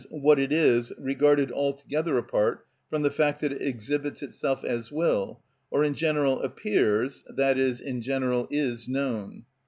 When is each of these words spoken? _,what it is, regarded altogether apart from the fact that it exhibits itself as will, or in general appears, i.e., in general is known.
_,what 0.09 0.39
it 0.39 0.51
is, 0.51 0.91
regarded 0.97 1.51
altogether 1.51 2.17
apart 2.17 2.65
from 2.89 3.03
the 3.03 3.11
fact 3.11 3.39
that 3.39 3.51
it 3.51 3.61
exhibits 3.61 4.23
itself 4.23 4.63
as 4.63 4.91
will, 4.91 5.39
or 5.69 5.83
in 5.83 5.93
general 5.93 6.41
appears, 6.41 7.23
i.e., 7.37 7.75
in 7.85 8.01
general 8.01 8.47
is 8.49 8.89
known. 8.89 9.45